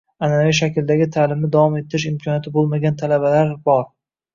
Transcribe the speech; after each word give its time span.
Anʼanaviy 0.27 0.55
shakldagi 0.59 1.07
taʼlimni 1.17 1.51
davom 1.57 1.79
ettirish 1.83 2.09
imkoniyati 2.15 2.59
boʻlmagan 2.59 3.03
talabalar 3.07 3.59
bor 3.71 3.91